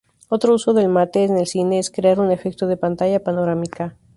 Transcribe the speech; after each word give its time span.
Otro 0.29 0.55
uso 0.55 0.73
del 0.73 0.89
mate 0.89 1.25
en 1.25 1.37
el 1.37 1.45
cine 1.45 1.77
es 1.77 1.91
crear 1.91 2.19
un 2.19 2.31
efecto 2.31 2.65
de 2.65 2.75
pantalla 2.75 3.23
panorámica. 3.23 3.99